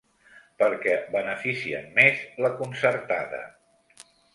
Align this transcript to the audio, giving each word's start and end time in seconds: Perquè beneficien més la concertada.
Perquè 0.61 0.95
beneficien 1.17 1.95
més 2.01 2.27
la 2.47 2.55
concertada. 2.59 3.49